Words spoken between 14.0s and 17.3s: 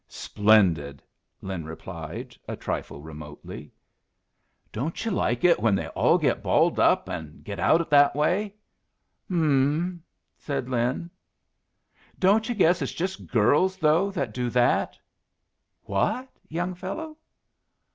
that do that?" "What, young fellow?"